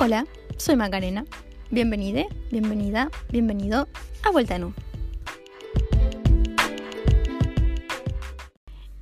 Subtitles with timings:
[0.00, 1.24] Hola, soy Macarena.
[1.72, 3.88] Bienvenida, bienvenida, bienvenido
[4.22, 4.74] a Vuelta en U.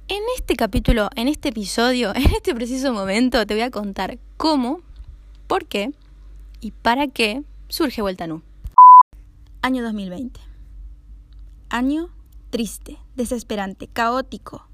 [0.09, 4.81] En este capítulo, en este episodio, en este preciso momento, te voy a contar cómo,
[5.47, 5.93] por qué
[6.63, 8.43] y para qué surge Vuelta en U.
[9.61, 10.41] Año 2020.
[11.69, 12.09] Año
[12.49, 14.67] triste, desesperante, caótico,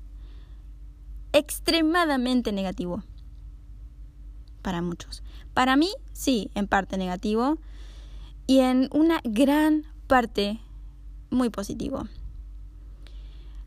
[1.33, 3.03] extremadamente negativo
[4.63, 5.23] para muchos.
[5.55, 7.59] Para mí, sí, en parte negativo
[8.47, 10.61] y en una gran parte
[11.31, 12.07] muy positivo.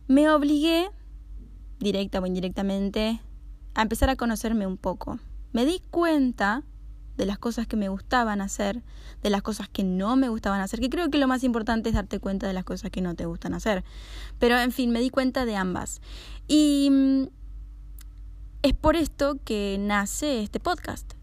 [0.08, 0.90] Me obligué,
[1.80, 3.22] directa o indirectamente,
[3.74, 5.20] a empezar a conocerme un poco.
[5.52, 6.64] Me di cuenta
[7.18, 8.84] de las cosas que me gustaban hacer,
[9.24, 11.96] de las cosas que no me gustaban hacer, que creo que lo más importante es
[11.96, 13.84] darte cuenta de las cosas que no te gustan hacer.
[14.38, 16.02] Pero en fin, me di cuenta de ambas.
[16.48, 17.24] Y mm,
[18.66, 21.14] es por esto que nace este podcast.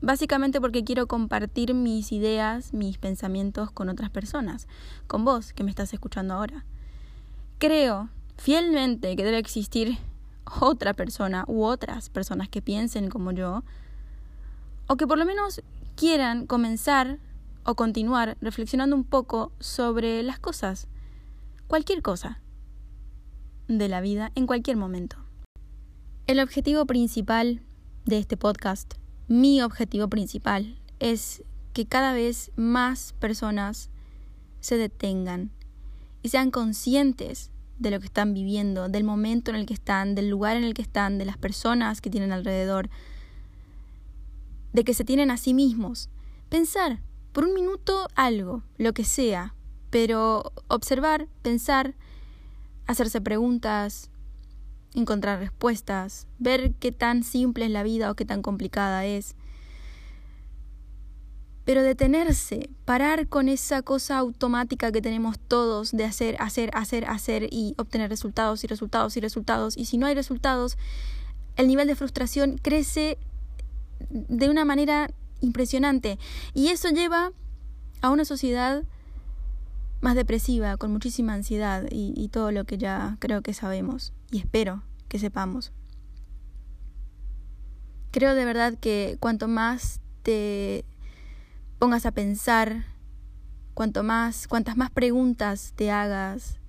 [0.00, 4.66] Básicamente porque quiero compartir mis ideas, mis pensamientos con otras personas,
[5.06, 6.64] con vos que me estás escuchando ahora.
[7.58, 9.98] Creo fielmente que debe existir
[10.58, 13.62] otra persona u otras personas que piensen como yo,
[14.86, 15.60] o que por lo menos
[15.96, 17.18] quieran comenzar
[17.64, 20.88] o continuar reflexionando un poco sobre las cosas,
[21.66, 22.40] cualquier cosa
[23.68, 25.23] de la vida en cualquier momento.
[26.26, 27.60] El objetivo principal
[28.06, 28.94] de este podcast,
[29.28, 31.44] mi objetivo principal, es
[31.74, 33.90] que cada vez más personas
[34.60, 35.50] se detengan
[36.22, 40.30] y sean conscientes de lo que están viviendo, del momento en el que están, del
[40.30, 42.88] lugar en el que están, de las personas que tienen alrededor,
[44.72, 46.08] de que se tienen a sí mismos.
[46.48, 49.54] Pensar por un minuto algo, lo que sea,
[49.90, 51.94] pero observar, pensar,
[52.86, 54.08] hacerse preguntas,
[54.94, 59.34] encontrar respuestas, ver qué tan simple es la vida o qué tan complicada es.
[61.64, 67.48] Pero detenerse, parar con esa cosa automática que tenemos todos de hacer, hacer, hacer, hacer
[67.50, 69.76] y obtener resultados y resultados y resultados.
[69.76, 70.76] Y si no hay resultados,
[71.56, 73.18] el nivel de frustración crece
[74.10, 75.10] de una manera
[75.40, 76.18] impresionante.
[76.52, 77.32] Y eso lleva
[78.02, 78.84] a una sociedad
[80.04, 84.38] más depresiva, con muchísima ansiedad y, y todo lo que ya creo que sabemos y
[84.38, 85.72] espero que sepamos.
[88.10, 90.84] Creo de verdad que cuanto más te
[91.78, 92.84] pongas a pensar,
[93.72, 96.60] cuanto más, cuantas más preguntas te hagas,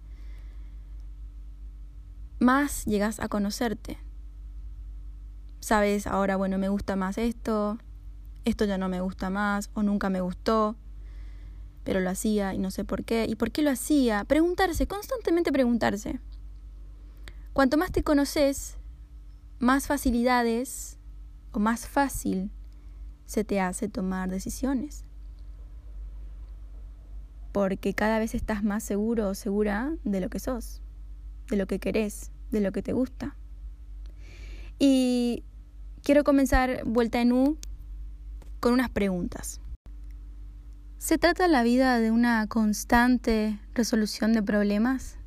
[2.39, 3.97] más llegas a conocerte.
[5.59, 7.79] Sabes, ahora bueno, me gusta más esto,
[8.45, 10.77] esto ya no me gusta más o nunca me gustó,
[11.85, 13.25] pero lo hacía y no sé por qué.
[13.29, 14.25] ¿Y por qué lo hacía?
[14.25, 16.19] Preguntarse, constantemente preguntarse.
[17.53, 18.75] Cuanto más te conoces,
[19.59, 20.97] más facilidades
[21.51, 22.51] o más fácil
[23.27, 25.05] se te hace tomar decisiones.
[27.53, 30.81] Porque cada vez estás más seguro o segura de lo que sos,
[31.49, 33.37] de lo que querés, de lo que te gusta.
[34.79, 35.43] Y
[36.03, 37.57] quiero comenzar vuelta en U
[38.59, 39.61] con unas preguntas.
[40.97, 45.17] ¿Se trata la vida de una constante resolución de problemas?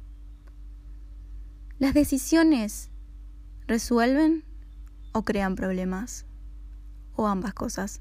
[1.79, 2.91] ¿Las decisiones
[3.69, 4.45] resuelven
[5.13, 6.27] o crean problemas?
[7.15, 8.01] ¿O ambas cosas?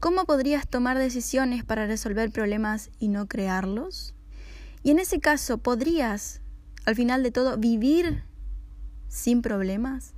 [0.00, 4.14] ¿Cómo podrías tomar decisiones para resolver problemas y no crearlos?
[4.82, 6.40] Y en ese caso, ¿podrías,
[6.84, 8.24] al final de todo, vivir
[9.08, 10.14] sin problemas?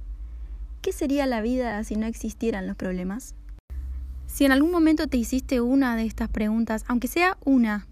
[0.81, 3.35] ¿Qué sería la vida si no existieran los problemas?
[4.35, 7.87] Si en algún momento te hiciste una de estas preguntas, aunque sea una,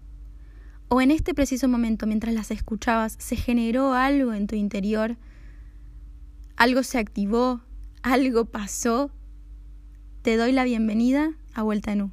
[0.89, 5.15] o en este preciso momento, mientras las escuchabas, se generó algo en tu interior,
[6.57, 7.61] algo se activó,
[8.01, 9.09] algo pasó,
[10.21, 12.11] te doy la bienvenida a Vuelta en U.